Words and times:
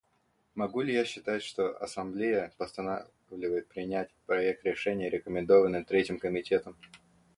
Могу 0.55 0.81
ли 0.81 0.93
я 0.95 1.05
считать, 1.05 1.43
что 1.43 1.77
Ассамблея 1.77 2.51
постановляет 2.57 3.67
принять 3.67 4.09
проект 4.25 4.63
решения, 4.65 5.11
рекомендованный 5.11 5.83
Третьим 5.85 6.17
комитетом? 6.17 6.75